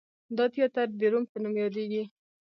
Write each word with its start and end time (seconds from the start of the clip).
دا 0.37 0.45
تیاتر 0.53 0.87
د 0.99 1.01
روم 1.11 1.23
په 1.31 1.37
نوم 1.43 1.53
یادیږي. 1.63 2.03